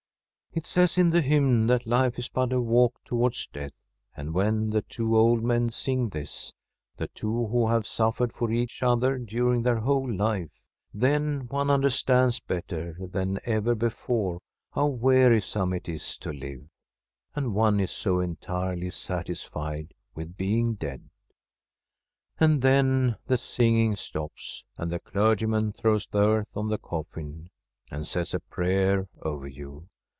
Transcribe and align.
It 0.53 0.67
says 0.67 0.97
in 0.97 1.11
the 1.11 1.21
hymn 1.21 1.67
that 1.67 1.87
life 1.87 2.19
is 2.19 2.27
but 2.27 2.51
a 2.51 2.59
walk 2.59 2.99
towards 3.05 3.47
death, 3.53 3.71
and 4.17 4.33
when 4.33 4.71
the 4.71 4.81
two 4.81 5.15
old 5.15 5.41
men 5.45 5.71
sing 5.71 6.09
this— 6.09 6.51
the 6.97 7.07
two 7.07 7.47
who 7.47 7.69
have 7.69 7.87
suffered 7.87 8.33
for 8.33 8.51
each 8.51 8.83
other 8.83 9.17
during 9.17 9.61
their 9.61 9.77
whole 9.77 10.11
life— 10.13 10.51
^then 10.93 11.49
one 11.49 11.69
understands 11.69 12.41
better 12.41 12.97
than 12.99 13.39
ever 13.45 13.75
before 13.75 14.41
how 14.73 14.87
wearisome 14.87 15.71
it 15.71 15.87
is 15.87 16.17
to 16.17 16.33
live, 16.33 16.67
and 17.33 17.55
one 17.55 17.79
is 17.79 17.91
so 17.91 18.19
entirely 18.19 18.89
satisfied 18.89 19.93
with 20.15 20.35
being 20.35 20.73
dead. 20.73 21.09
And 22.41 22.61
then 22.61 23.15
the 23.25 23.37
singing 23.37 23.95
stops, 23.95 24.65
and 24.77 24.91
the 24.91 24.99
clergyman 24.99 25.71
throws 25.71 26.09
earth 26.13 26.57
on 26.57 26.67
the 26.67 26.77
coffin 26.77 27.51
and 27.89 28.05
says 28.05 28.33
a 28.33 28.41
prayer 28.41 29.07
over 29.21 29.47
you. 29.47 29.87